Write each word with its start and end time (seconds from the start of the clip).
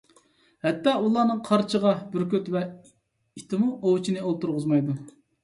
ھەتتا 0.67 0.93
ئۇلارنىڭ 1.01 1.43
قارچىغا، 1.49 1.91
بۈركۈت 2.15 2.49
ۋە 2.57 2.65
ئىتىمۇ 3.41 3.71
ئوۋچىنى 3.77 4.27
ئولتۇرغۇزمايدۇ. 4.27 4.99